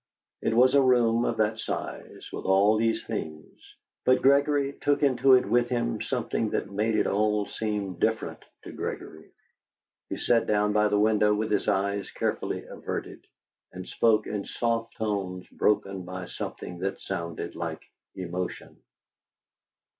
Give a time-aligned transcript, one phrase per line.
[0.41, 5.35] It was a room of that size, with all these things, but Gregory took into
[5.35, 9.29] it with him some thing that made it all seem different to Gregory.
[10.09, 13.27] He sat down by the window with his eyes carefully averted,
[13.73, 17.83] and spoke in soft tones broken by something that sounded like
[18.15, 18.77] emotion.